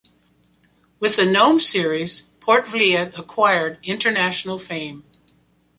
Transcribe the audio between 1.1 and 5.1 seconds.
the Gnomes series Poortvliet acquired international fame.